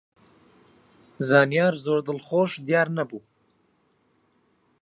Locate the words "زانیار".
1.29-1.73